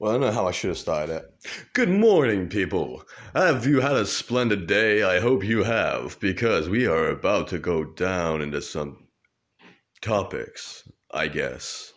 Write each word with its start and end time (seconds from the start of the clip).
Well, 0.00 0.12
I 0.12 0.14
don't 0.14 0.22
know 0.22 0.32
how 0.32 0.48
I 0.48 0.50
should 0.50 0.68
have 0.68 0.78
started 0.78 1.14
it. 1.16 1.24
Good 1.74 1.90
morning, 1.90 2.48
people. 2.48 3.02
Have 3.34 3.66
you 3.66 3.82
had 3.82 3.96
a 3.96 4.06
splendid 4.06 4.66
day? 4.66 5.02
I 5.02 5.20
hope 5.20 5.44
you 5.44 5.62
have, 5.62 6.18
because 6.20 6.70
we 6.70 6.86
are 6.86 7.10
about 7.10 7.48
to 7.48 7.58
go 7.58 7.84
down 7.84 8.40
into 8.40 8.62
some 8.62 9.08
topics, 10.00 10.90
I 11.10 11.28
guess. 11.28 11.92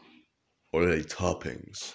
Or 0.73 0.83
are 0.83 0.87
they 0.87 1.03
toppings? 1.03 1.93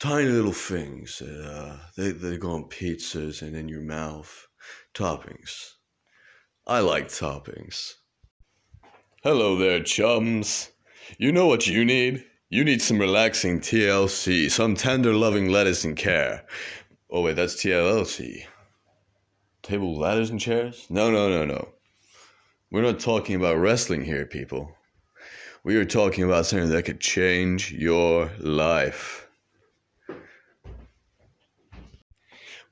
Tiny 0.00 0.30
little 0.30 0.50
things. 0.50 1.20
Uh, 1.20 1.78
they, 1.94 2.12
they 2.12 2.38
go 2.38 2.52
on 2.52 2.70
pizzas 2.70 3.42
and 3.42 3.54
in 3.54 3.68
your 3.68 3.82
mouth. 3.82 4.48
Toppings. 4.94 5.72
I 6.66 6.80
like 6.80 7.08
toppings. 7.08 7.92
Hello 9.22 9.56
there, 9.58 9.82
chums. 9.82 10.70
You 11.18 11.32
know 11.32 11.48
what 11.48 11.66
you 11.66 11.84
need? 11.84 12.24
You 12.52 12.64
need 12.64 12.82
some 12.82 12.98
relaxing 12.98 13.60
TLC, 13.60 14.50
some 14.50 14.74
tender 14.74 15.14
loving 15.14 15.48
lettuce 15.48 15.84
and 15.84 15.96
care. 15.96 16.44
Oh, 17.08 17.22
wait, 17.22 17.34
that's 17.34 17.54
TLC. 17.54 18.44
Table, 19.62 19.98
ladders, 19.98 20.28
and 20.28 20.38
chairs? 20.38 20.86
No, 20.90 21.10
no, 21.10 21.30
no, 21.30 21.46
no. 21.46 21.70
We're 22.70 22.82
not 22.82 23.00
talking 23.00 23.36
about 23.36 23.56
wrestling 23.56 24.04
here, 24.04 24.26
people. 24.26 24.70
We 25.64 25.76
are 25.76 25.86
talking 25.86 26.24
about 26.24 26.44
something 26.44 26.68
that 26.68 26.84
could 26.84 27.00
change 27.00 27.72
your 27.72 28.30
life. 28.38 29.26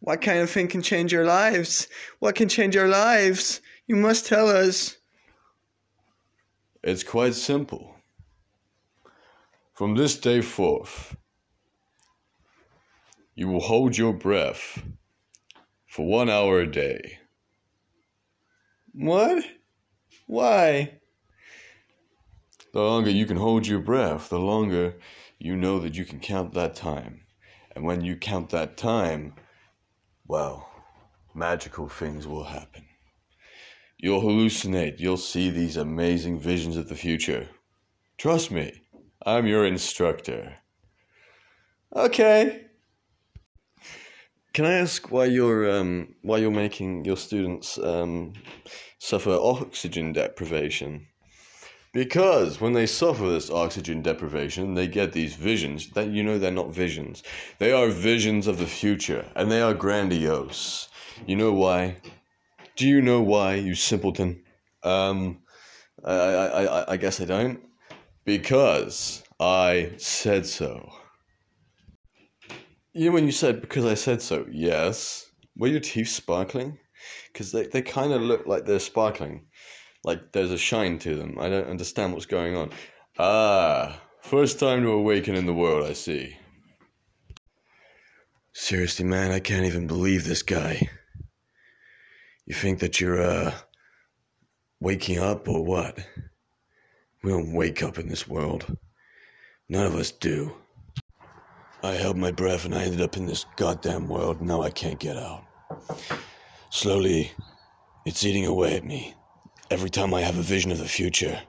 What 0.01 0.21
kind 0.21 0.41
of 0.41 0.51
thing 0.51 0.69
can 0.69 0.83
change 0.83 1.15
our 1.15 1.25
lives? 1.25 1.89
What 2.19 2.35
can 2.35 2.51
change 2.51 2.77
our 2.77 2.89
lives? 2.89 3.63
You 3.87 3.97
must 3.97 4.27
tell 4.27 4.51
us. 4.51 4.99
It's 6.83 7.03
quite 7.03 7.33
simple. 7.33 7.97
From 9.81 9.95
this 9.95 10.19
day 10.19 10.43
forth, 10.43 11.17
you 13.35 13.49
will 13.49 13.63
hold 13.63 13.97
your 13.97 14.13
breath 14.13 14.83
for 15.87 16.07
one 16.07 16.29
hour 16.29 16.61
a 16.61 16.71
day. 16.71 17.21
What? 18.93 19.43
Why? 20.27 21.01
The 22.75 22.83
longer 22.83 23.09
you 23.09 23.25
can 23.25 23.39
hold 23.39 23.67
your 23.67 23.79
breath, 23.79 24.29
the 24.29 24.39
longer 24.39 24.99
you 25.39 25.57
know 25.57 25.79
that 25.79 25.97
you 25.97 26.05
can 26.05 26.21
count 26.21 26.53
that 26.53 26.75
time. 26.75 27.23
And 27.75 27.87
when 27.87 28.05
you 28.05 28.17
count 28.17 28.51
that 28.51 28.77
time, 28.77 29.33
well, 30.29 30.71
magical 31.35 31.89
things 31.89 32.27
will 32.27 32.45
happen. 32.45 32.85
You'll 33.97 34.21
hallucinate, 34.21 35.01
you'll 35.01 35.17
see 35.17 35.49
these 35.49 35.79
amazing 35.79 36.39
visions 36.39 36.77
of 36.77 36.91
the 36.91 36.97
future. 36.97 37.49
Trust 38.19 38.51
me. 38.51 38.80
I'm 39.27 39.47
your 39.47 39.67
instructor. 39.67 40.57
Okay. 41.95 42.67
Can 44.53 44.65
I 44.65 44.73
ask 44.73 45.11
why 45.11 45.27
you're 45.27 45.71
um, 45.71 46.15
why 46.23 46.39
you're 46.39 46.51
making 46.51 47.05
your 47.05 47.17
students 47.17 47.79
um, 47.79 48.33
suffer 48.99 49.31
oxygen 49.31 50.13
deprivation? 50.13 51.07
Because 51.93 52.61
when 52.61 52.73
they 52.73 52.87
suffer 52.87 53.29
this 53.29 53.51
oxygen 53.51 54.01
deprivation, 54.01 54.75
they 54.75 54.87
get 54.87 55.13
these 55.13 55.35
visions 55.35 55.91
that 55.91 56.09
you 56.09 56.23
know 56.23 56.39
they're 56.39 56.51
not 56.51 56.73
visions. 56.73 57.23
They 57.59 57.73
are 57.73 57.89
visions 57.89 58.47
of 58.47 58.59
the 58.59 58.67
future, 58.67 59.25
and 59.35 59.51
they 59.51 59.61
are 59.61 59.75
grandiose. 59.75 60.89
You 61.27 61.37
know 61.37 61.53
why? 61.53 61.97
Do 62.77 62.89
you 62.89 63.03
know 63.03 63.21
why, 63.21 63.57
you 63.57 63.75
simpleton? 63.75 64.43
Um, 64.83 65.43
I, 66.05 66.15
I, 66.15 66.65
I, 66.65 66.93
I 66.93 66.97
guess 66.97 67.21
I 67.21 67.25
don't. 67.25 67.61
Because 68.31 69.25
I 69.41 69.91
said 69.97 70.47
so. 70.47 70.93
You 72.93 73.07
know 73.07 73.11
when 73.11 73.27
you 73.27 73.33
said 73.33 73.61
because 73.61 73.85
I 73.85 73.95
said 73.95 74.23
so? 74.23 74.47
Yes. 74.53 75.29
Were 75.57 75.67
your 75.67 75.81
teeth 75.81 76.11
sparkling? 76.11 76.79
Because 77.33 77.51
they, 77.51 77.67
they 77.67 77.83
kind 77.83 78.13
of 78.13 78.23
look 78.23 78.47
like 78.47 78.67
they're 78.67 78.79
sparkling. 78.79 79.47
Like 80.05 80.31
there's 80.31 80.53
a 80.53 80.59
shine 80.59 81.01
to 81.01 81.17
them. 81.17 81.39
I 81.41 81.49
don't 81.49 81.67
understand 81.67 82.13
what's 82.13 82.25
going 82.25 82.57
on. 82.57 82.71
Ah, 83.19 84.01
first 84.21 84.61
time 84.61 84.85
to 84.85 84.93
awaken 84.93 85.35
in 85.35 85.47
the 85.47 85.53
world, 85.53 85.85
I 85.85 85.95
see. 85.95 86.37
Seriously, 88.53 89.07
man, 89.07 89.33
I 89.33 89.41
can't 89.41 89.67
even 89.67 89.89
believe 89.89 90.25
this 90.25 90.45
guy. 90.45 90.89
You 92.47 92.55
think 92.55 92.79
that 92.79 93.01
you're, 93.01 93.21
uh, 93.21 93.55
waking 94.79 95.19
up 95.19 95.49
or 95.49 95.65
what? 95.65 95.99
We 97.23 97.31
don't 97.31 97.53
wake 97.53 97.83
up 97.83 97.99
in 97.99 98.09
this 98.09 98.27
world. 98.27 98.77
None 99.69 99.87
of 99.87 99.95
us 99.95 100.11
do. 100.11 100.55
I 101.83 101.93
held 101.93 102.17
my 102.17 102.31
breath 102.31 102.65
and 102.65 102.75
I 102.75 102.85
ended 102.85 103.01
up 103.01 103.17
in 103.17 103.27
this 103.27 103.47
goddamn 103.57 104.09
world. 104.09 104.41
Now 104.41 104.63
I 104.63 104.71
can't 104.71 104.99
get 104.99 105.17
out. 105.17 105.45
Slowly, 106.71 107.31
it's 108.07 108.25
eating 108.25 108.47
away 108.47 108.77
at 108.77 108.85
me. 108.85 109.15
Every 109.71 109.91
time 109.91 110.15
I 110.15 110.23
have 110.23 110.39
a 110.39 110.43
vision 110.43 110.73
of 110.73 110.79
the 110.79 110.89
future, 110.89 111.41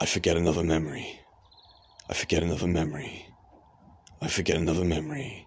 I 0.00 0.06
forget 0.06 0.36
another 0.36 0.62
memory. 0.62 1.18
I 2.08 2.14
forget 2.14 2.42
another 2.42 2.66
memory. 2.66 3.26
I 4.20 4.28
forget 4.28 4.56
another 4.56 4.84
memory. 4.84 5.46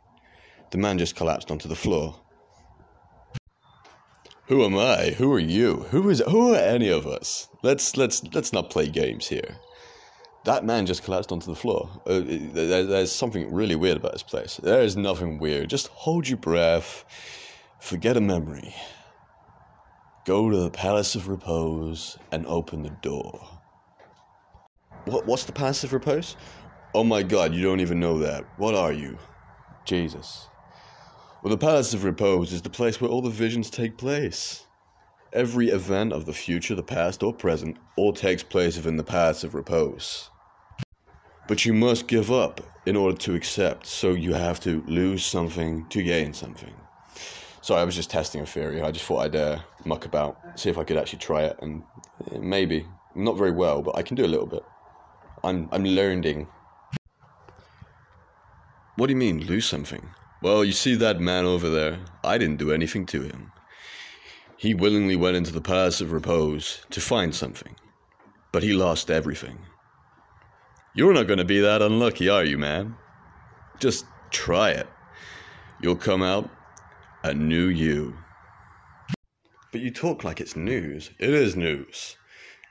The 0.72 0.78
man 0.78 0.98
just 0.98 1.16
collapsed 1.16 1.52
onto 1.52 1.70
the 1.70 1.76
floor. 1.76 2.20
Who 4.52 4.66
am 4.66 4.78
I? 4.78 5.12
Who 5.18 5.32
are 5.32 5.40
you? 5.40 5.86
Who 5.92 6.10
is 6.10 6.22
who 6.28 6.54
are 6.54 6.58
any 6.58 6.90
of 6.90 7.08
us? 7.08 7.48
Let's 7.64 7.96
let's 7.96 8.22
let's 8.34 8.52
not 8.52 8.70
play 8.70 8.90
games 8.90 9.30
here. 9.30 9.56
That 10.44 10.66
man 10.66 10.86
just 10.86 11.06
collapsed 11.06 11.32
onto 11.32 11.46
the 11.46 11.56
floor. 11.56 11.90
Uh, 12.06 12.20
there, 12.26 12.84
there's 12.84 13.14
something 13.14 13.54
really 13.54 13.78
weird 13.78 13.96
about 13.96 14.12
this 14.12 14.24
place. 14.24 14.60
There 14.62 14.82
is 14.82 14.98
nothing 14.98 15.40
weird. 15.40 15.70
Just 15.70 15.88
hold 15.88 16.28
your 16.28 16.38
breath. 16.38 17.06
Forget 17.80 18.18
a 18.18 18.20
memory. 18.20 18.76
Go 20.26 20.50
to 20.50 20.58
the 20.58 20.70
Palace 20.70 21.16
of 21.16 21.30
Repose 21.30 22.18
and 22.34 22.46
open 22.46 22.84
the 22.84 22.98
door. 23.02 23.48
What, 25.06 25.26
what's 25.26 25.46
the 25.46 25.54
Palace 25.54 25.86
of 25.86 25.94
Repose? 25.94 26.36
Oh 26.94 27.06
my 27.06 27.24
god, 27.24 27.54
you 27.54 27.64
don't 27.64 27.80
even 27.80 28.02
know 28.02 28.20
that. 28.20 28.44
What 28.58 28.76
are 28.76 28.92
you? 28.92 29.18
Jesus. 29.86 30.50
Well, 31.44 31.50
the 31.50 31.58
Palace 31.58 31.96
of 31.96 32.04
Repose 32.04 32.54
is 32.54 32.62
the 32.62 32.70
place 32.70 33.02
where 33.02 33.10
all 33.10 33.24
the 33.24 33.32
visions 33.32 33.72
take 33.72 33.98
place. 33.98 34.68
Every 35.34 35.70
event 35.70 36.14
of 36.14 36.28
the 36.28 36.34
future, 36.34 36.76
the 36.76 36.84
past, 36.84 37.24
or 37.24 37.34
present 37.34 37.78
all 37.98 38.14
takes 38.14 38.44
place 38.44 38.76
within 38.76 38.96
the 38.96 39.04
Palace 39.04 39.44
of 39.44 39.56
Repose. 39.56 40.30
But 41.48 41.66
you 41.66 41.74
must 41.74 42.08
give 42.08 42.32
up 42.32 42.62
in 42.86 42.96
order 42.96 43.18
to 43.18 43.34
accept, 43.34 43.88
so 43.88 44.12
you 44.12 44.36
have 44.36 44.60
to 44.60 44.84
lose 44.86 45.26
something 45.26 45.88
to 45.90 46.04
gain 46.04 46.32
something. 46.32 46.76
Sorry, 47.62 47.82
I 47.82 47.86
was 47.86 47.96
just 47.96 48.12
testing 48.12 48.42
a 48.42 48.46
theory. 48.46 48.80
I 48.84 48.92
just 48.92 49.06
thought 49.06 49.24
I'd 49.24 49.36
uh, 49.36 49.60
muck 49.84 50.06
about, 50.06 50.38
see 50.60 50.70
if 50.70 50.78
I 50.78 50.84
could 50.84 50.98
actually 50.98 51.20
try 51.20 51.46
it, 51.46 51.58
and 51.60 51.82
uh, 52.32 52.38
maybe 52.38 52.86
not 53.16 53.36
very 53.36 53.52
well, 53.52 53.82
but 53.82 53.98
I 53.98 54.04
can 54.04 54.16
do 54.16 54.26
a 54.26 54.28
little 54.28 54.46
bit. 54.46 54.64
I'm 55.44 55.68
I'm 55.72 55.86
learning. 55.86 56.48
What 58.96 59.08
do 59.08 59.14
you 59.14 59.18
mean 59.18 59.48
lose 59.48 59.66
something? 59.66 60.08
Well, 60.42 60.66
you 60.66 60.72
see 60.72 60.96
that 60.96 61.20
man 61.20 61.46
over 61.46 61.70
there? 61.70 62.00
I 62.24 62.40
didn't 62.40 62.58
do 62.58 62.72
anything 62.72 63.06
to 63.08 63.22
him. 63.22 63.52
He 64.58 64.74
willingly 64.74 65.16
went 65.16 65.38
into 65.38 65.52
the 65.52 65.62
Palace 65.62 66.02
of 66.02 66.12
Repose 66.12 66.82
to 66.90 67.00
find 67.00 67.36
something, 67.36 67.76
but 68.52 68.64
he 68.64 68.74
lost 68.74 69.12
everything. 69.12 69.60
You're 70.96 71.14
not 71.14 71.28
going 71.28 71.38
to 71.38 71.46
be 71.46 71.60
that 71.60 71.84
unlucky, 71.84 72.28
are 72.28 72.44
you, 72.44 72.58
man? 72.58 72.96
Just 73.80 74.06
try 74.32 74.72
it. 74.72 74.88
You'll 75.80 75.96
come 75.96 76.24
out 76.24 76.50
a 77.24 77.36
new 77.36 77.68
you. 77.68 78.18
But 79.72 79.82
you 79.82 79.92
talk 79.92 80.24
like 80.24 80.42
it's 80.42 80.56
news. 80.56 81.12
It 81.20 81.36
is 81.36 81.56
news. 81.56 82.18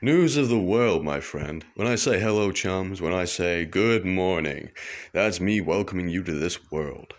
News 0.01 0.35
of 0.35 0.49
the 0.49 0.59
world, 0.59 1.05
my 1.05 1.21
friend. 1.21 1.63
When 1.75 1.87
I 1.87 1.95
say 1.95 2.19
hello, 2.19 2.51
chums, 2.51 2.99
when 2.99 3.13
I 3.13 3.23
say 3.23 3.63
good 3.63 4.05
morning, 4.05 4.71
that's 5.13 5.39
me 5.39 5.61
welcoming 5.61 6.09
you 6.09 6.21
to 6.23 6.33
this 6.33 6.69
world. 6.69 7.13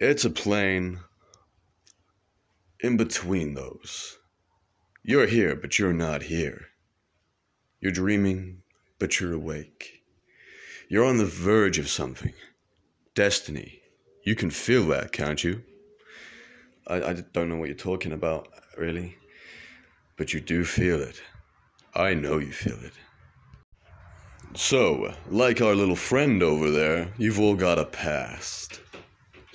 It's 0.00 0.24
a 0.24 0.30
plane 0.30 1.00
in 2.78 2.96
between 2.96 3.54
those. 3.54 4.16
You're 5.02 5.26
here, 5.26 5.56
but 5.56 5.76
you're 5.76 5.92
not 5.92 6.22
here. 6.22 6.66
You're 7.80 7.90
dreaming, 7.90 8.62
but 9.00 9.18
you're 9.18 9.32
awake. 9.32 10.04
You're 10.88 11.04
on 11.04 11.18
the 11.18 11.26
verge 11.26 11.80
of 11.80 11.88
something. 11.88 12.32
Destiny. 13.16 13.80
You 14.22 14.36
can 14.36 14.50
feel 14.50 14.86
that, 14.86 15.10
can't 15.10 15.42
you? 15.42 15.64
I, 16.86 17.02
I 17.02 17.12
don't 17.32 17.48
know 17.48 17.56
what 17.56 17.68
you're 17.68 17.76
talking 17.76 18.12
about, 18.12 18.46
really. 18.76 19.18
But 20.16 20.32
you 20.32 20.40
do 20.40 20.64
feel 20.64 21.00
it. 21.00 21.20
I 21.96 22.14
know 22.14 22.38
you 22.38 22.52
feel 22.52 22.78
it. 22.84 22.94
So, 24.54 25.12
like 25.28 25.60
our 25.60 25.74
little 25.74 25.96
friend 25.96 26.40
over 26.40 26.70
there, 26.70 27.12
you've 27.18 27.40
all 27.40 27.56
got 27.56 27.80
a 27.80 27.84
past 27.84 28.80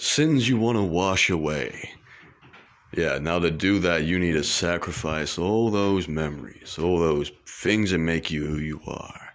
sins 0.04 0.50
you 0.50 0.58
want 0.58 0.78
to 0.78 0.84
wash 0.84 1.30
away. 1.30 1.92
Yeah, 2.96 3.18
now 3.20 3.40
to 3.40 3.50
do 3.50 3.80
that, 3.80 4.04
you 4.04 4.20
need 4.20 4.34
to 4.34 4.44
sacrifice 4.44 5.38
all 5.38 5.72
those 5.72 6.08
memories, 6.08 6.78
all 6.78 7.00
those 7.00 7.32
things 7.48 7.92
that 7.92 8.00
make 8.00 8.30
you 8.30 8.46
who 8.46 8.58
you 8.58 8.82
are, 8.86 9.34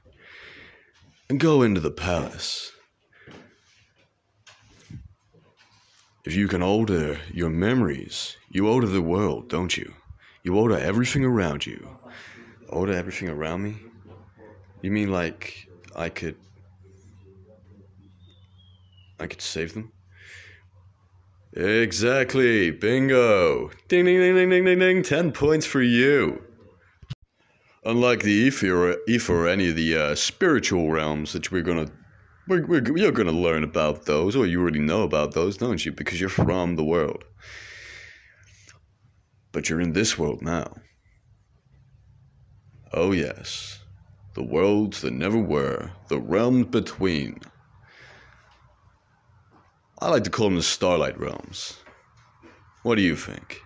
and 1.29 1.41
go 1.41 1.63
into 1.63 1.81
the 1.81 1.91
palace. 1.91 2.71
If 6.25 6.35
you 6.35 6.47
can 6.47 6.63
alter 6.63 7.19
your 7.33 7.51
memories, 7.51 8.37
you 8.51 8.69
alter 8.69 8.87
the 8.87 9.03
world, 9.03 9.49
don't 9.49 9.75
you? 9.77 9.93
You 10.45 10.57
alter 10.57 10.77
everything 10.77 11.25
around 11.25 11.67
you. 11.67 11.89
Alter 12.69 12.93
everything 12.93 13.31
around 13.31 13.63
me? 13.63 13.77
You 14.83 14.91
mean 14.91 15.11
like 15.11 15.67
I 15.97 16.11
could. 16.11 16.37
I 19.19 19.27
could 19.27 19.41
save 19.41 19.75
them? 19.75 19.91
Exactly. 21.59 22.71
Bingo. 22.71 23.71
Ding, 23.89 24.05
ding, 24.05 24.21
ding, 24.21 24.37
ding, 24.37 24.49
ding, 24.49 24.65
ding, 24.65 24.79
ding. 24.79 25.03
10 25.03 25.33
points 25.33 25.67
for 25.67 25.83
you. 25.83 26.41
Unlike 27.85 28.23
the 28.23 28.31
ether, 28.31 28.93
or 29.29 29.49
any 29.49 29.71
of 29.71 29.75
the 29.75 29.97
uh, 29.97 30.15
spiritual 30.15 30.93
realms 30.93 31.33
that 31.33 31.51
we're 31.51 31.63
gonna, 31.63 31.89
we're, 32.47 32.65
we're, 32.65 32.97
you're 32.97 33.11
gonna 33.11 33.33
learn 33.33 33.65
about 33.65 34.05
those, 34.05 34.37
or 34.37 34.47
you 34.47 34.61
already 34.61 34.79
know 34.79 35.03
about 35.03 35.33
those, 35.35 35.57
don't 35.57 35.85
you? 35.85 35.91
Because 35.91 36.21
you're 36.21 36.29
from 36.29 36.77
the 36.77 36.85
world. 36.85 37.25
But 39.51 39.69
you're 39.69 39.81
in 39.81 39.95
this 39.95 40.17
world 40.17 40.43
now. 40.43 40.77
Oh 42.93 43.11
yes, 43.11 43.81
the 44.35 44.45
worlds 44.45 45.01
that 45.01 45.13
never 45.13 45.39
were, 45.39 45.91
the 46.09 46.21
realms 46.21 46.67
between. 46.67 47.41
I 50.01 50.11
like 50.11 50.23
to 50.25 50.31
call 50.31 50.47
them 50.47 50.55
the 50.55 50.63
Starlight 50.63 51.19
Realms. 51.19 51.77
What 52.85 52.95
do 52.95 53.03
you 53.03 53.17
think? 53.17 53.61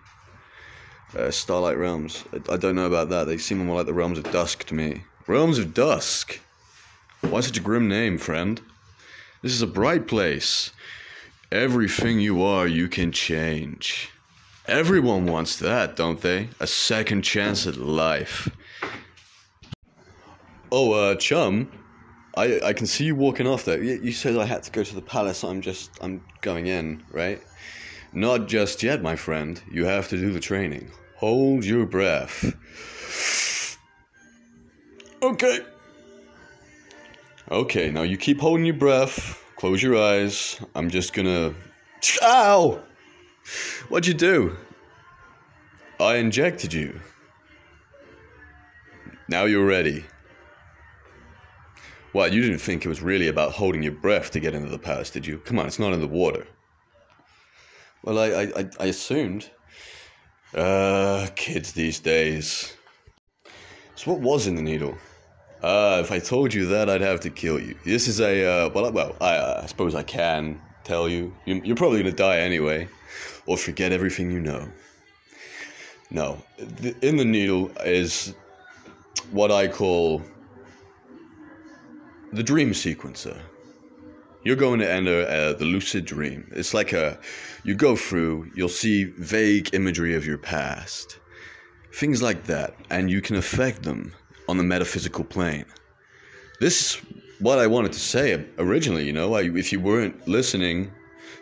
Uh, 1.15 1.29
Starlight 1.29 1.77
Realms. 1.77 2.23
I, 2.33 2.53
I 2.53 2.57
don't 2.57 2.75
know 2.75 2.87
about 2.87 3.09
that. 3.09 3.25
They 3.25 3.37
seem 3.37 3.63
more 3.63 3.75
like 3.75 3.85
the 3.85 3.93
Realms 3.93 4.17
of 4.17 4.31
Dusk 4.31 4.63
to 4.65 4.73
me. 4.73 5.03
Realms 5.27 5.59
of 5.59 5.75
Dusk? 5.75 6.39
Why 7.21 7.39
such 7.41 7.57
a 7.57 7.61
grim 7.61 7.87
name, 7.87 8.17
friend? 8.17 8.59
This 9.43 9.53
is 9.53 9.61
a 9.61 9.67
bright 9.67 10.07
place. 10.07 10.71
Everything 11.51 12.19
you 12.19 12.41
are, 12.41 12.65
you 12.65 12.87
can 12.87 13.11
change. 13.11 14.09
Everyone 14.65 15.27
wants 15.27 15.57
that, 15.57 15.95
don't 15.95 16.21
they? 16.21 16.49
A 16.59 16.65
second 16.65 17.21
chance 17.21 17.67
at 17.67 17.77
life. 17.77 18.49
Oh, 20.71 20.93
uh, 20.93 21.15
chum, 21.15 21.71
I 22.35 22.59
I 22.61 22.73
can 22.73 22.87
see 22.87 23.05
you 23.05 23.15
walking 23.15 23.47
off 23.47 23.65
there. 23.65 23.81
You, 23.81 23.99
you 24.01 24.11
said 24.11 24.37
I 24.37 24.45
had 24.45 24.63
to 24.63 24.71
go 24.71 24.83
to 24.83 24.95
the 24.95 25.01
palace. 25.01 25.43
I'm 25.43 25.61
just 25.61 25.91
I'm 26.01 26.23
going 26.41 26.67
in, 26.67 27.03
right? 27.11 27.41
Not 28.13 28.47
just 28.47 28.83
yet, 28.83 29.01
my 29.01 29.15
friend. 29.15 29.61
You 29.71 29.85
have 29.85 30.07
to 30.09 30.17
do 30.17 30.31
the 30.31 30.39
training. 30.39 30.91
Hold 31.15 31.65
your 31.65 31.85
breath. 31.85 32.53
Okay. 35.21 35.59
Okay, 37.49 37.91
now 37.91 38.01
you 38.01 38.17
keep 38.17 38.39
holding 38.39 38.65
your 38.65 38.75
breath. 38.75 39.41
Close 39.55 39.81
your 39.81 39.97
eyes. 39.97 40.59
I'm 40.75 40.89
just 40.89 41.13
gonna. 41.13 41.53
Ow! 42.21 42.81
What'd 43.89 44.07
you 44.07 44.13
do? 44.13 44.57
I 45.99 46.15
injected 46.15 46.73
you. 46.73 46.99
Now 49.29 49.45
you're 49.45 49.65
ready. 49.65 50.03
What, 52.13 52.31
you 52.31 52.41
didn't 52.41 52.59
think 52.59 52.85
it 52.85 52.89
was 52.89 53.01
really 53.01 53.27
about 53.27 53.51
holding 53.51 53.83
your 53.83 53.91
breath 53.91 54.31
to 54.31 54.39
get 54.39 54.53
into 54.53 54.69
the 54.69 54.79
palace, 54.79 55.09
did 55.09 55.25
you? 55.25 55.39
Come 55.39 55.59
on, 55.59 55.65
it's 55.65 55.79
not 55.79 55.93
in 55.93 55.99
the 55.99 56.07
water. 56.07 56.47
Well, 58.03 58.19
I, 58.19 58.51
I, 58.55 58.69
I 58.79 58.85
assumed. 58.85 59.49
Uh, 60.53 61.27
kids 61.35 61.71
these 61.71 61.99
days. 61.99 62.77
So 63.95 64.11
what 64.11 64.21
was 64.21 64.45
in 64.45 64.55
the 64.55 64.61
needle? 64.61 64.95
Uh, 65.63 66.01
if 66.03 66.11
I 66.11 66.19
told 66.19 66.53
you 66.53 66.67
that, 66.67 66.89
I'd 66.89 67.01
have 67.01 67.19
to 67.21 67.31
kill 67.31 67.59
you. 67.59 67.75
This 67.83 68.07
is 68.07 68.19
a, 68.19 68.45
uh, 68.45 68.69
well, 68.69 68.91
well, 68.91 69.15
I, 69.19 69.37
uh, 69.37 69.61
I 69.63 69.65
suppose 69.65 69.95
I 69.95 70.03
can 70.03 70.61
tell 70.83 71.09
you. 71.09 71.33
you. 71.45 71.61
You're 71.63 71.75
probably 71.75 72.03
gonna 72.03 72.15
die 72.15 72.37
anyway, 72.37 72.87
or 73.47 73.57
forget 73.57 73.91
everything 73.91 74.29
you 74.29 74.39
know. 74.39 74.69
No, 76.11 76.37
in 77.01 77.17
the 77.17 77.25
needle 77.25 77.71
is 77.83 78.35
what 79.31 79.51
I 79.51 79.67
call 79.67 80.21
the 82.33 82.43
dream 82.43 82.71
sequencer. 82.71 83.39
You're 84.43 84.55
going 84.55 84.79
to 84.79 84.91
enter 84.91 85.25
uh, 85.29 85.53
the 85.53 85.65
lucid 85.65 86.05
dream. 86.05 86.51
It's 86.51 86.73
like 86.73 86.91
a, 86.91 87.17
you 87.63 87.75
go 87.75 87.95
through, 87.95 88.51
you'll 88.55 88.69
see 88.69 89.05
vague 89.05 89.73
imagery 89.73 90.15
of 90.15 90.25
your 90.25 90.37
past, 90.37 91.19
things 91.93 92.21
like 92.21 92.43
that, 92.45 92.75
and 92.89 93.09
you 93.09 93.21
can 93.21 93.35
affect 93.35 93.83
them 93.83 94.13
on 94.49 94.57
the 94.57 94.63
metaphysical 94.63 95.23
plane. 95.23 95.65
This 96.59 96.81
is 96.95 97.01
what 97.39 97.59
I 97.59 97.67
wanted 97.67 97.93
to 97.93 97.99
say 97.99 98.45
originally, 98.57 99.05
you 99.05 99.13
know. 99.13 99.35
I, 99.35 99.43
if 99.43 99.71
you 99.71 99.79
weren't 99.79 100.27
listening, 100.27 100.91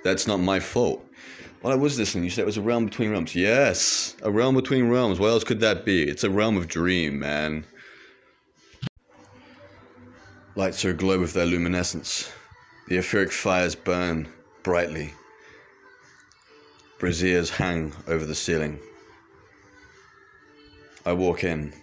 that's 0.04 0.28
not 0.28 0.38
my 0.38 0.60
fault. 0.60 1.04
Well, 1.64 1.74
I 1.74 1.76
was 1.76 1.98
listening. 1.98 2.24
You 2.24 2.30
said 2.30 2.42
it 2.44 2.46
was 2.46 2.58
a 2.58 2.62
realm 2.62 2.86
between 2.86 3.12
realms. 3.12 3.36
Yes, 3.36 4.16
a 4.24 4.32
realm 4.32 4.56
between 4.56 4.90
realms. 4.90 5.20
What 5.20 5.30
else 5.30 5.44
could 5.44 5.60
that 5.62 5.86
be? 5.86 6.04
It's 6.04 6.24
a 6.24 6.30
realm 6.30 6.58
of 6.58 6.68
dream, 6.68 7.20
man. 7.20 7.66
Lights 10.56 10.84
are 10.84 10.90
aglow 10.90 11.18
with 11.18 11.32
their 11.32 11.46
luminescence. 11.46 12.30
The 12.90 12.98
etheric 12.98 13.32
fires 13.32 13.74
burn 13.74 14.28
brightly. 14.64 15.14
Braziers 17.00 17.50
hang 17.50 17.94
over 18.06 18.26
the 18.26 18.36
ceiling. 18.36 18.78
I 21.06 21.14
walk 21.14 21.46
in. 21.46 21.74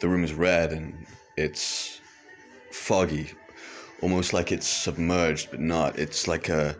The 0.00 0.08
room 0.08 0.22
is 0.22 0.32
red 0.32 0.72
and 0.72 0.94
it's 1.36 2.00
foggy, 2.70 3.32
almost 4.02 4.32
like 4.32 4.52
it's 4.52 4.68
submerged, 4.68 5.50
but 5.50 5.58
not. 5.58 5.98
It's 5.98 6.28
like 6.28 6.48
a 6.48 6.76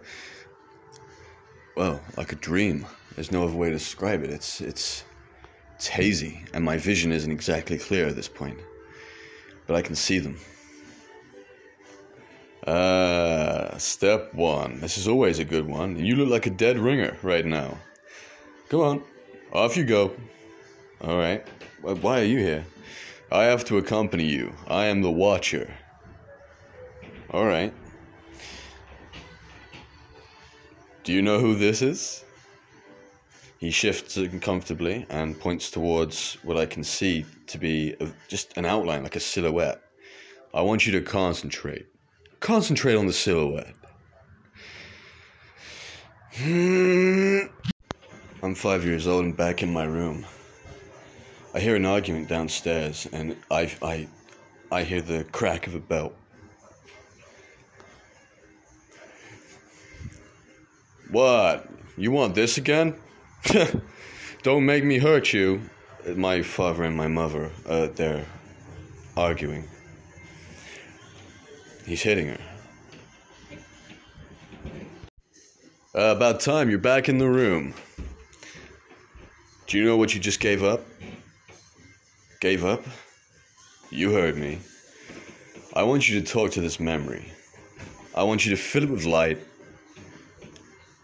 well, 1.76 2.00
like 2.16 2.30
a 2.30 2.36
dream. 2.36 2.86
There's 3.16 3.32
no 3.32 3.42
other 3.44 3.56
way 3.56 3.68
to 3.68 3.74
describe 3.74 4.22
it. 4.22 4.30
It's 4.30 4.60
it's 4.60 5.02
it's 5.74 5.88
hazy, 5.88 6.44
and 6.52 6.64
my 6.64 6.76
vision 6.76 7.10
isn't 7.10 7.32
exactly 7.32 7.78
clear 7.78 8.06
at 8.06 8.14
this 8.14 8.28
point, 8.28 8.60
but 9.66 9.74
I 9.74 9.82
can 9.82 9.96
see 9.96 10.20
them. 10.20 10.38
Uh, 12.66 13.76
step 13.76 14.32
one. 14.32 14.80
This 14.80 14.96
is 14.96 15.06
always 15.06 15.38
a 15.38 15.44
good 15.44 15.66
one. 15.66 15.98
You 15.98 16.16
look 16.16 16.30
like 16.30 16.46
a 16.46 16.50
dead 16.50 16.78
ringer 16.78 17.16
right 17.22 17.44
now. 17.44 17.76
Come 18.70 18.80
on, 18.80 19.02
off 19.52 19.76
you 19.76 19.84
go. 19.84 20.12
All 21.02 21.18
right. 21.18 21.46
Why 21.82 22.20
are 22.20 22.24
you 22.24 22.38
here? 22.38 22.64
I 23.30 23.44
have 23.44 23.64
to 23.66 23.76
accompany 23.76 24.24
you. 24.24 24.52
I 24.68 24.86
am 24.86 25.02
the 25.02 25.10
Watcher. 25.10 25.70
All 27.30 27.44
right. 27.44 27.74
Do 31.02 31.12
you 31.12 31.20
know 31.20 31.38
who 31.38 31.54
this 31.54 31.82
is? 31.82 32.24
He 33.58 33.70
shifts 33.70 34.16
uncomfortably 34.16 35.04
and 35.10 35.38
points 35.38 35.70
towards 35.70 36.38
what 36.42 36.56
I 36.56 36.64
can 36.64 36.82
see 36.82 37.26
to 37.46 37.58
be 37.58 37.94
just 38.28 38.56
an 38.56 38.64
outline, 38.64 39.02
like 39.02 39.16
a 39.16 39.20
silhouette. 39.20 39.82
I 40.54 40.62
want 40.62 40.86
you 40.86 40.92
to 40.92 41.02
concentrate. 41.02 41.86
Concentrate 42.44 42.94
on 42.94 43.06
the 43.06 43.12
silhouette. 43.14 43.74
I'm 48.42 48.54
five 48.54 48.84
years 48.84 49.06
old 49.06 49.24
and 49.24 49.34
back 49.34 49.62
in 49.62 49.72
my 49.72 49.84
room. 49.84 50.26
I 51.54 51.60
hear 51.60 51.74
an 51.74 51.86
argument 51.86 52.28
downstairs, 52.28 53.08
and 53.14 53.34
I, 53.50 53.72
I, 53.80 54.06
I 54.70 54.82
hear 54.82 55.00
the 55.00 55.24
crack 55.32 55.66
of 55.66 55.74
a 55.74 55.80
belt. 55.80 56.14
What? 61.10 61.66
You 61.96 62.10
want 62.10 62.34
this 62.34 62.58
again? 62.58 62.94
Don't 64.42 64.66
make 64.66 64.84
me 64.84 64.98
hurt 64.98 65.32
you. 65.32 65.62
My 66.14 66.42
father 66.42 66.82
and 66.82 66.94
my 66.94 67.08
mother, 67.08 67.50
uh, 67.66 67.86
they're 67.94 68.26
arguing. 69.16 69.66
He's 71.86 72.02
hitting 72.02 72.28
her. 72.28 72.38
Uh, 75.94 76.14
about 76.16 76.40
time, 76.40 76.70
you're 76.70 76.78
back 76.78 77.08
in 77.08 77.18
the 77.18 77.28
room. 77.28 77.74
Do 79.66 79.78
you 79.78 79.84
know 79.84 79.96
what 79.96 80.14
you 80.14 80.20
just 80.20 80.40
gave 80.40 80.64
up? 80.64 80.80
Gave 82.40 82.64
up? 82.64 82.82
You 83.90 84.12
heard 84.12 84.36
me. 84.36 84.58
I 85.74 85.82
want 85.82 86.08
you 86.08 86.20
to 86.20 86.26
talk 86.26 86.50
to 86.52 86.60
this 86.60 86.80
memory. 86.80 87.30
I 88.14 88.22
want 88.22 88.46
you 88.46 88.50
to 88.50 88.60
fill 88.60 88.84
it 88.84 88.90
with 88.90 89.04
light. 89.04 89.38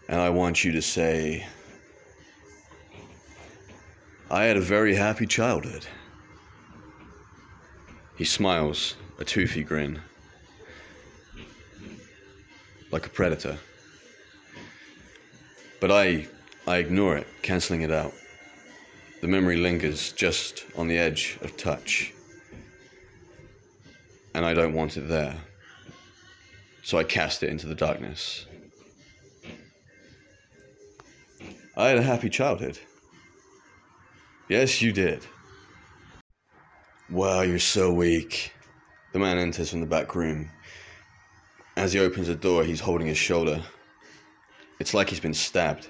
And 0.07 0.19
I 0.19 0.29
want 0.29 0.63
you 0.63 0.71
to 0.73 0.81
say, 0.81 1.45
I 4.29 4.43
had 4.43 4.57
a 4.57 4.61
very 4.61 4.95
happy 4.95 5.27
childhood. 5.27 5.85
He 8.17 8.25
smiles, 8.25 8.95
a 9.19 9.23
toothy 9.23 9.63
grin 9.63 10.01
like 12.91 13.05
a 13.05 13.09
predator. 13.09 13.57
But 15.79 15.91
I, 15.91 16.27
I 16.67 16.77
ignore 16.77 17.17
it, 17.17 17.27
cancelling 17.41 17.81
it 17.81 17.91
out. 17.91 18.13
The 19.21 19.27
memory 19.27 19.57
lingers 19.57 20.11
just 20.13 20.65
on 20.77 20.87
the 20.87 20.97
edge 20.97 21.37
of 21.41 21.57
touch. 21.57 22.13
And 24.33 24.45
I 24.45 24.53
don't 24.53 24.73
want 24.73 24.97
it 24.97 25.07
there. 25.07 25.35
So 26.83 26.97
I 26.97 27.03
cast 27.03 27.43
it 27.43 27.49
into 27.49 27.67
the 27.67 27.75
darkness. 27.75 28.45
I 31.77 31.87
had 31.87 31.97
a 31.97 32.03
happy 32.03 32.29
childhood. 32.29 32.77
Yes, 34.49 34.81
you 34.81 34.91
did. 34.91 35.25
Wow, 37.09 37.41
you're 37.41 37.59
so 37.59 37.91
weak. 37.91 38.53
The 39.13 39.19
man 39.19 39.37
enters 39.37 39.69
from 39.69 39.81
the 39.81 39.85
back 39.85 40.15
room. 40.15 40.49
As 41.81 41.93
he 41.93 41.99
opens 41.99 42.27
the 42.27 42.35
door, 42.35 42.63
he's 42.63 42.79
holding 42.79 43.07
his 43.07 43.17
shoulder. 43.17 43.59
It's 44.79 44.93
like 44.93 45.09
he's 45.09 45.19
been 45.19 45.33
stabbed. 45.33 45.87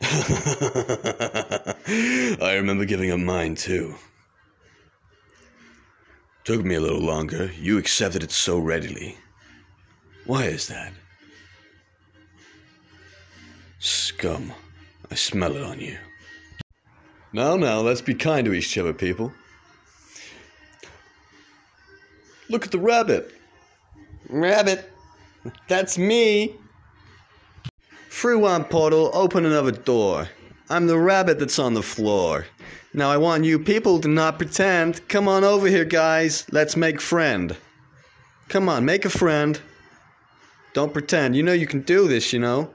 I 0.00 1.74
remember 2.54 2.84
giving 2.84 3.10
up 3.10 3.18
mine 3.18 3.56
too. 3.56 3.96
Took 6.44 6.64
me 6.64 6.76
a 6.76 6.80
little 6.80 7.00
longer. 7.00 7.50
You 7.58 7.78
accepted 7.78 8.22
it 8.22 8.30
so 8.30 8.60
readily. 8.60 9.16
Why 10.24 10.44
is 10.44 10.68
that? 10.68 10.92
Scum. 13.80 14.52
I 15.10 15.16
smell 15.16 15.56
it 15.56 15.64
on 15.64 15.80
you. 15.80 15.98
Now, 17.32 17.56
now, 17.56 17.80
let's 17.80 18.02
be 18.02 18.14
kind 18.14 18.44
to 18.44 18.52
each 18.52 18.78
other, 18.78 18.92
people. 18.92 19.32
Look 22.48 22.64
at 22.64 22.70
the 22.70 22.78
rabbit. 22.78 23.34
Rabbit. 24.30 24.90
That's 25.68 25.98
me. 25.98 26.56
One 28.22 28.64
portal, 28.64 29.10
open 29.12 29.46
another 29.46 29.72
door. 29.72 30.28
I'm 30.68 30.86
the 30.86 30.98
rabbit 30.98 31.38
that's 31.38 31.58
on 31.58 31.74
the 31.74 31.82
floor. 31.82 32.46
Now 32.92 33.10
I 33.10 33.16
want 33.16 33.44
you 33.44 33.58
people 33.58 33.98
to 34.00 34.08
not 34.08 34.38
pretend. 34.38 35.06
Come 35.08 35.26
on 35.26 35.42
over 35.42 35.66
here, 35.66 35.84
guys. 35.84 36.46
Let's 36.52 36.76
make 36.76 37.00
friend. 37.00 37.56
Come 38.48 38.68
on, 38.68 38.84
make 38.84 39.04
a 39.04 39.10
friend. 39.10 39.60
Don't 40.74 40.92
pretend. 40.92 41.34
You 41.34 41.42
know 41.42 41.52
you 41.52 41.66
can 41.66 41.80
do 41.80 42.06
this, 42.08 42.32
you 42.32 42.38
know. 42.38 42.70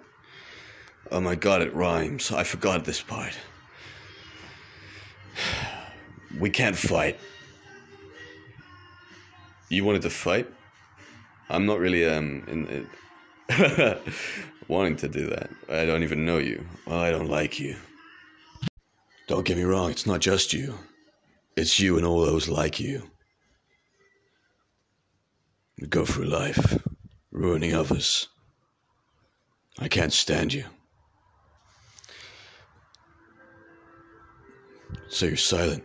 Oh 1.12 1.22
my 1.22 1.36
god, 1.36 1.62
it 1.62 1.74
rhymes. 1.74 2.32
I 2.32 2.44
forgot 2.44 2.86
this 2.86 3.02
part. 3.02 3.34
We 6.38 6.50
can't 6.50 6.76
fight. 6.76 7.18
You 9.70 9.86
wanted 9.86 10.02
to 10.02 10.10
fight? 10.10 10.52
I'm 11.50 11.66
not 11.66 11.80
really 11.80 12.06
um 12.06 12.44
in, 12.48 12.68
in 12.68 12.88
wanting 14.68 14.96
to 14.98 15.08
do 15.08 15.28
that. 15.28 15.50
I 15.70 15.86
don't 15.86 16.04
even 16.04 16.26
know 16.26 16.38
you. 16.38 16.66
Well, 16.86 17.00
I 17.00 17.12
don't 17.12 17.30
like 17.30 17.60
you. 17.60 17.76
Don't 19.28 19.46
get 19.46 19.58
me 19.58 19.64
wrong, 19.64 19.92
it's 19.92 20.06
not 20.06 20.22
just 20.22 20.54
you. 20.54 20.76
It's 21.56 21.80
you 21.80 21.98
and 21.98 22.06
all 22.06 22.26
those 22.26 22.48
like 22.48 22.80
you. 22.80 23.04
You 25.78 25.88
go 25.88 26.06
through 26.06 26.26
life, 26.26 26.78
ruining 27.32 27.74
others. 27.74 28.28
I 29.80 29.88
can't 29.88 30.14
stand 30.14 30.54
you. 30.54 30.66
So 35.10 35.26
you're 35.26 35.38
silent, 35.38 35.84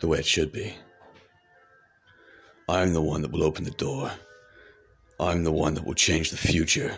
the 0.00 0.08
way 0.08 0.18
it 0.18 0.26
should 0.26 0.52
be. 0.52 0.74
I'm 2.70 2.92
the 2.92 3.02
one 3.02 3.20
that 3.22 3.32
will 3.32 3.42
open 3.42 3.64
the 3.64 3.72
door. 3.72 4.12
I'm 5.18 5.42
the 5.42 5.50
one 5.50 5.74
that 5.74 5.84
will 5.84 5.94
change 5.94 6.30
the 6.30 6.36
future, 6.36 6.94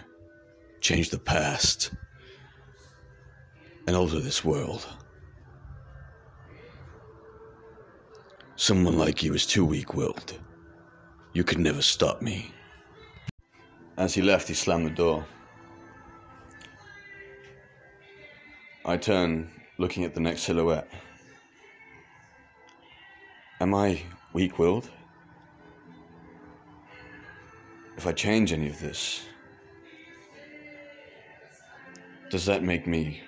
change 0.83 1.09
the 1.09 1.19
past, 1.19 1.95
and 3.87 3.97
alter 3.97 4.21
this 4.21 4.45
world. 4.45 4.87
Someone 8.57 8.99
like 8.99 9.23
you 9.23 9.33
is 9.33 9.47
too 9.47 9.65
weak 9.65 9.95
willed. 9.95 10.39
You 11.33 11.43
could 11.43 11.59
never 11.59 11.81
stop 11.81 12.21
me. 12.21 12.53
As 13.97 14.13
he 14.13 14.21
left, 14.21 14.49
he 14.49 14.55
slammed 14.55 14.85
the 14.85 14.91
door. 14.91 15.25
I 18.85 18.99
turn, 18.99 19.51
looking 19.79 20.05
at 20.05 20.13
the 20.13 20.21
next 20.21 20.43
silhouette. 20.43 20.91
Am 23.59 23.75
I 23.75 24.03
weak 24.35 24.59
willed? 24.59 24.91
If 27.97 28.07
I 28.07 28.13
change 28.13 28.53
any 28.53 28.69
of 28.69 28.81
this, 28.81 29.23
does 32.31 32.47
that 32.47 32.63
make 32.63 32.87
me 32.87 33.23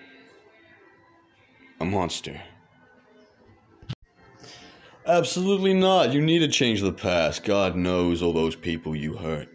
a 1.80 1.85
monster? 1.85 2.40
Absolutely 5.06 5.75
not. 5.75 6.14
You 6.14 6.23
need 6.23 6.38
to 6.38 6.49
change 6.49 6.80
the 6.80 6.92
past. 6.92 7.44
God 7.44 7.76
knows 7.76 8.23
all 8.23 8.33
those 8.33 8.56
people 8.56 8.97
you 8.97 9.14
hurt. 9.14 9.49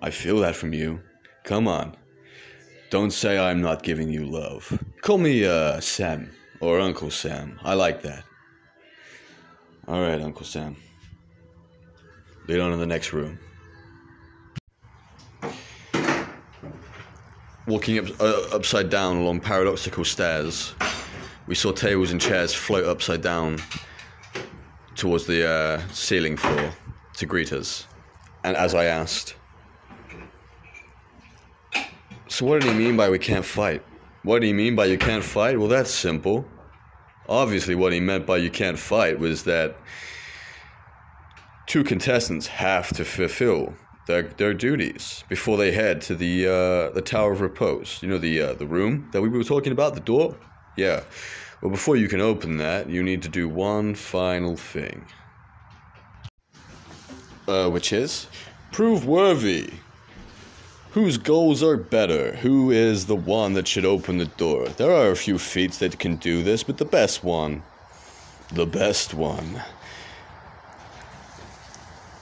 I 0.00 0.10
feel 0.10 0.38
that 0.40 0.56
from 0.56 0.72
you. 0.72 1.00
Come 1.44 1.68
on. 1.68 1.94
Don't 2.88 3.12
say 3.12 3.38
I'm 3.38 3.60
not 3.60 3.82
giving 3.82 4.08
you 4.08 4.24
love. 4.24 4.82
Call 5.02 5.18
me 5.18 5.44
uh, 5.44 5.78
Sam 5.80 6.32
or 6.60 6.80
Uncle 6.80 7.10
Sam. 7.10 7.60
I 7.62 7.74
like 7.74 8.00
that. 8.02 8.24
All 9.86 10.00
right, 10.00 10.20
Uncle 10.20 10.46
Sam. 10.46 10.76
Lead 12.48 12.60
on 12.60 12.70
to 12.70 12.78
the 12.78 12.86
next 12.86 13.12
room. 13.12 13.38
Walking 17.70 18.00
up, 18.00 18.20
uh, 18.20 18.48
upside 18.50 18.90
down 18.90 19.18
along 19.18 19.42
paradoxical 19.42 20.04
stairs, 20.04 20.74
we 21.46 21.54
saw 21.54 21.70
tables 21.70 22.10
and 22.10 22.20
chairs 22.20 22.52
float 22.52 22.84
upside 22.84 23.22
down 23.22 23.58
towards 24.96 25.24
the 25.24 25.48
uh, 25.48 25.80
ceiling 25.92 26.36
floor 26.36 26.72
to 27.18 27.26
greet 27.26 27.52
us. 27.52 27.86
And 28.42 28.56
as 28.56 28.74
I 28.74 28.86
asked, 28.86 29.36
So, 32.26 32.44
what 32.44 32.60
did 32.60 32.72
he 32.72 32.76
mean 32.76 32.96
by 32.96 33.08
we 33.08 33.20
can't 33.20 33.44
fight? 33.44 33.84
What 34.24 34.40
did 34.40 34.48
he 34.48 34.52
mean 34.52 34.74
by 34.74 34.86
you 34.86 34.98
can't 34.98 35.22
fight? 35.22 35.56
Well, 35.56 35.68
that's 35.68 35.92
simple. 35.92 36.44
Obviously, 37.28 37.76
what 37.76 37.92
he 37.92 38.00
meant 38.00 38.26
by 38.26 38.38
you 38.38 38.50
can't 38.50 38.80
fight 38.80 39.16
was 39.16 39.44
that 39.44 39.76
two 41.68 41.84
contestants 41.84 42.48
have 42.48 42.88
to 42.96 43.04
fulfill 43.04 43.72
their, 44.10 44.22
their 44.22 44.54
duties 44.54 45.24
before 45.28 45.56
they 45.56 45.72
head 45.72 46.00
to 46.02 46.14
the 46.14 46.46
uh, 46.46 46.90
the 46.90 47.02
Tower 47.02 47.32
of 47.32 47.40
Repose. 47.40 47.98
You 48.02 48.08
know 48.08 48.18
the 48.18 48.42
uh, 48.42 48.52
the 48.54 48.66
room 48.66 49.08
that 49.12 49.22
we 49.22 49.28
were 49.28 49.44
talking 49.44 49.72
about, 49.72 49.94
the 49.94 50.00
door. 50.00 50.36
Yeah. 50.76 51.02
Well, 51.62 51.70
before 51.70 51.96
you 51.96 52.08
can 52.08 52.20
open 52.20 52.56
that, 52.58 52.88
you 52.88 53.02
need 53.02 53.22
to 53.22 53.28
do 53.28 53.48
one 53.48 53.94
final 53.94 54.56
thing. 54.56 55.04
Uh, 57.46 57.68
which 57.68 57.92
is 57.92 58.26
prove 58.72 59.06
worthy. 59.06 59.70
Whose 60.92 61.18
goals 61.18 61.62
are 61.62 61.76
better? 61.76 62.34
Who 62.36 62.72
is 62.72 63.06
the 63.06 63.14
one 63.14 63.52
that 63.52 63.68
should 63.68 63.84
open 63.84 64.18
the 64.18 64.24
door? 64.24 64.68
There 64.68 64.92
are 64.92 65.10
a 65.10 65.16
few 65.16 65.38
feats 65.38 65.78
that 65.78 66.00
can 66.00 66.16
do 66.16 66.42
this, 66.42 66.64
but 66.64 66.78
the 66.78 66.84
best 66.84 67.22
one. 67.22 67.62
The 68.52 68.66
best 68.66 69.14
one. 69.14 69.62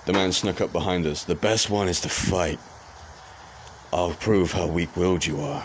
The 0.08 0.14
man 0.14 0.32
snuck 0.32 0.62
up 0.62 0.72
behind 0.72 1.06
us. 1.06 1.24
The 1.24 1.34
best 1.34 1.68
one 1.68 1.86
is 1.86 2.00
to 2.00 2.08
fight. 2.08 2.58
I'll 3.92 4.14
prove 4.14 4.52
how 4.52 4.66
weak 4.66 4.96
willed 4.96 5.26
you 5.26 5.38
are. 5.38 5.62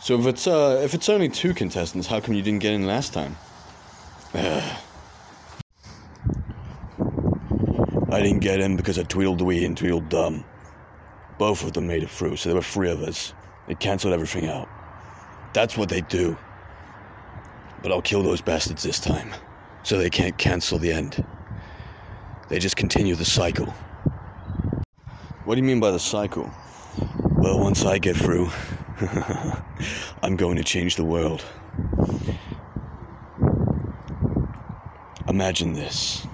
So 0.00 0.16
if 0.16 0.26
it's 0.26 0.46
uh 0.46 0.80
if 0.84 0.94
it's 0.94 1.08
only 1.08 1.28
two 1.28 1.54
contestants, 1.54 2.06
how 2.06 2.20
come 2.20 2.36
you 2.36 2.42
didn't 2.42 2.62
get 2.62 2.72
in 2.72 2.86
last 2.86 3.12
time? 3.12 3.36
I 4.32 4.78
didn't 8.22 8.42
get 8.42 8.60
in 8.60 8.76
because 8.76 8.96
of 8.96 9.08
Tweedledee 9.08 9.64
and 9.64 9.76
Tweedledum. 9.76 10.44
Both 11.38 11.64
of 11.64 11.72
them 11.72 11.88
made 11.88 12.04
it 12.04 12.10
through, 12.10 12.36
so 12.36 12.50
there 12.50 12.56
were 12.56 12.62
three 12.62 12.92
of 12.92 13.02
us. 13.02 13.34
They 13.66 13.74
canceled 13.74 14.14
everything 14.14 14.46
out. 14.46 14.68
That's 15.52 15.76
what 15.76 15.88
they 15.88 16.02
do. 16.02 16.38
But 17.82 17.90
I'll 17.90 18.02
kill 18.02 18.22
those 18.22 18.40
bastards 18.40 18.84
this 18.84 19.00
time, 19.00 19.34
so 19.82 19.98
they 19.98 20.10
can't 20.10 20.38
cancel 20.38 20.78
the 20.78 20.92
end. 20.92 21.26
They 22.48 22.60
just 22.60 22.76
continue 22.76 23.16
the 23.16 23.24
cycle. 23.24 23.74
What 25.44 25.56
do 25.56 25.60
you 25.60 25.66
mean 25.66 25.80
by 25.80 25.90
the 25.90 25.98
cycle? 25.98 26.48
Well, 27.38 27.58
once 27.58 27.84
I 27.84 27.98
get 27.98 28.16
through, 28.16 28.50
I'm 30.22 30.36
going 30.36 30.56
to 30.56 30.62
change 30.62 30.94
the 30.94 31.04
world. 31.04 31.44
Imagine 35.28 35.72
this. 35.72 36.24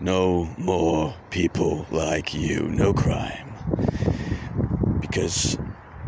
No 0.00 0.50
more 0.58 1.14
people 1.30 1.86
like 1.90 2.34
you, 2.34 2.68
no 2.68 2.92
crime. 2.92 3.54
Because 5.00 5.56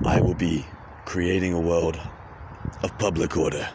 I 0.04 0.20
will 0.20 0.34
be 0.34 0.66
creating 1.06 1.54
a 1.54 1.60
world 1.60 1.98
of 2.82 2.98
public 2.98 3.38
order. 3.38 3.66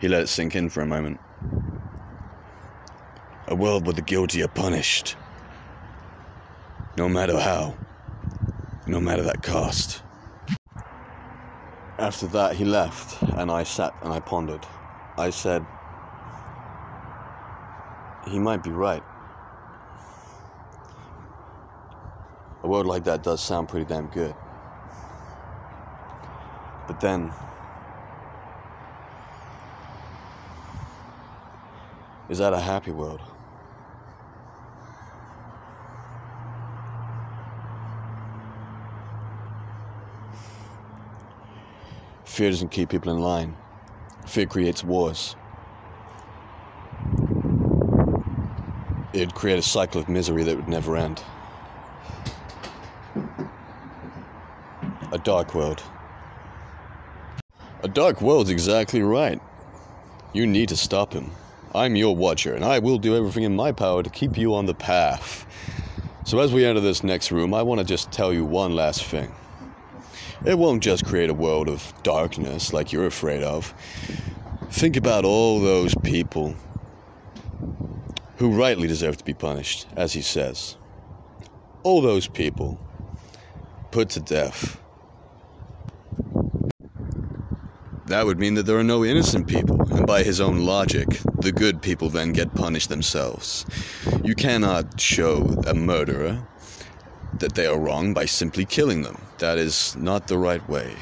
He 0.00 0.08
let 0.08 0.22
it 0.22 0.28
sink 0.28 0.56
in 0.56 0.70
for 0.70 0.80
a 0.80 0.86
moment. 0.86 1.20
A 3.48 3.54
world 3.54 3.84
where 3.84 3.92
the 3.92 4.00
guilty 4.00 4.42
are 4.42 4.48
punished. 4.48 5.16
No 6.96 7.06
matter 7.06 7.38
how. 7.38 7.76
No 8.86 8.98
matter 8.98 9.22
that 9.22 9.42
cost. 9.42 10.02
After 11.98 12.26
that, 12.28 12.56
he 12.56 12.64
left, 12.64 13.22
and 13.34 13.50
I 13.50 13.62
sat 13.62 13.94
and 14.02 14.10
I 14.10 14.20
pondered. 14.20 14.64
I 15.18 15.28
said, 15.28 15.66
He 18.26 18.38
might 18.38 18.62
be 18.62 18.70
right. 18.70 19.02
A 22.62 22.68
world 22.68 22.86
like 22.86 23.04
that 23.04 23.22
does 23.22 23.42
sound 23.42 23.68
pretty 23.68 23.84
damn 23.84 24.06
good. 24.06 24.34
But 26.86 27.00
then, 27.00 27.32
is 32.30 32.38
that 32.38 32.52
a 32.52 32.60
happy 32.60 32.92
world? 32.92 33.20
Fear 42.24 42.50
doesn't 42.50 42.68
keep 42.68 42.88
people 42.88 43.12
in 43.12 43.18
line. 43.18 43.56
Fear 44.26 44.46
creates 44.46 44.84
wars. 44.84 45.34
It'd 49.12 49.34
create 49.34 49.58
a 49.58 49.62
cycle 49.62 50.00
of 50.00 50.08
misery 50.08 50.44
that 50.44 50.54
would 50.54 50.68
never 50.68 50.96
end. 50.96 51.20
A 55.10 55.18
dark 55.18 55.52
world. 55.52 55.82
A 57.82 57.88
dark 57.88 58.20
world's 58.22 58.50
exactly 58.50 59.02
right. 59.02 59.40
You 60.32 60.46
need 60.46 60.68
to 60.68 60.76
stop 60.76 61.12
him. 61.12 61.32
I'm 61.72 61.94
your 61.94 62.16
watcher, 62.16 62.54
and 62.54 62.64
I 62.64 62.80
will 62.80 62.98
do 62.98 63.16
everything 63.16 63.44
in 63.44 63.54
my 63.54 63.70
power 63.70 64.02
to 64.02 64.10
keep 64.10 64.36
you 64.36 64.54
on 64.56 64.66
the 64.66 64.74
path. 64.74 65.46
So, 66.24 66.40
as 66.40 66.52
we 66.52 66.64
enter 66.64 66.80
this 66.80 67.04
next 67.04 67.30
room, 67.30 67.54
I 67.54 67.62
want 67.62 67.80
to 67.80 67.86
just 67.86 68.10
tell 68.10 68.32
you 68.32 68.44
one 68.44 68.74
last 68.74 69.04
thing. 69.04 69.32
It 70.44 70.58
won't 70.58 70.82
just 70.82 71.04
create 71.04 71.30
a 71.30 71.34
world 71.34 71.68
of 71.68 71.92
darkness 72.02 72.72
like 72.72 72.92
you're 72.92 73.06
afraid 73.06 73.44
of. 73.44 73.72
Think 74.70 74.96
about 74.96 75.24
all 75.24 75.60
those 75.60 75.94
people 76.02 76.56
who 78.38 78.50
rightly 78.50 78.88
deserve 78.88 79.16
to 79.18 79.24
be 79.24 79.34
punished, 79.34 79.86
as 79.96 80.12
he 80.12 80.22
says. 80.22 80.76
All 81.84 82.00
those 82.00 82.26
people 82.26 82.80
put 83.92 84.08
to 84.10 84.20
death. 84.20 84.80
That 88.10 88.26
would 88.26 88.40
mean 88.40 88.54
that 88.54 88.66
there 88.66 88.76
are 88.76 88.82
no 88.82 89.04
innocent 89.04 89.46
people, 89.46 89.80
and 89.92 90.04
by 90.04 90.24
his 90.24 90.40
own 90.40 90.64
logic, 90.64 91.06
the 91.38 91.52
good 91.52 91.80
people 91.80 92.10
then 92.10 92.32
get 92.32 92.52
punished 92.56 92.88
themselves. 92.88 93.64
You 94.24 94.34
cannot 94.34 95.00
show 95.00 95.62
a 95.64 95.74
murderer 95.74 96.44
that 97.38 97.54
they 97.54 97.66
are 97.66 97.78
wrong 97.78 98.12
by 98.12 98.24
simply 98.24 98.64
killing 98.64 99.02
them. 99.02 99.22
That 99.38 99.58
is 99.58 99.94
not 99.94 100.26
the 100.26 100.38
right 100.38 100.68
way. 100.68 100.92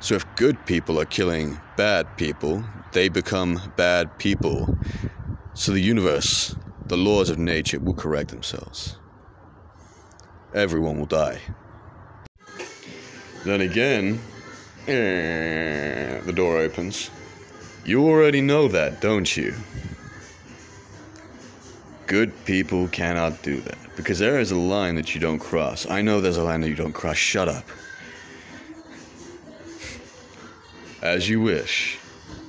So 0.00 0.14
if 0.14 0.24
good 0.36 0.64
people 0.64 0.98
are 0.98 1.04
killing 1.04 1.60
bad 1.76 2.16
people, 2.16 2.64
they 2.92 3.10
become 3.10 3.60
bad 3.76 4.18
people. 4.18 4.78
So 5.52 5.72
the 5.72 5.80
universe, 5.80 6.56
the 6.86 6.96
laws 6.96 7.28
of 7.28 7.38
nature 7.38 7.78
will 7.78 7.92
correct 7.92 8.30
themselves. 8.30 8.96
Everyone 10.54 10.98
will 10.98 11.04
die. 11.04 11.40
Then 13.44 13.60
again, 13.60 14.18
Eh, 14.86 16.20
the 16.20 16.32
door 16.32 16.58
opens. 16.58 17.10
You 17.86 18.06
already 18.06 18.42
know 18.42 18.68
that, 18.68 19.00
don't 19.00 19.34
you? 19.34 19.54
Good 22.06 22.32
people 22.44 22.88
cannot 22.88 23.42
do 23.42 23.60
that 23.62 23.78
because 23.96 24.18
there 24.18 24.38
is 24.38 24.50
a 24.50 24.58
line 24.58 24.94
that 24.96 25.14
you 25.14 25.20
don't 25.20 25.38
cross. 25.38 25.88
I 25.88 26.02
know 26.02 26.20
there's 26.20 26.36
a 26.36 26.42
line 26.42 26.60
that 26.60 26.68
you 26.68 26.74
don't 26.74 26.92
cross. 26.92 27.16
Shut 27.16 27.48
up. 27.48 27.64
As 31.00 31.28
you 31.28 31.40
wish. 31.40 31.98